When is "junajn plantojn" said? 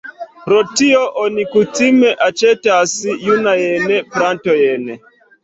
3.27-4.91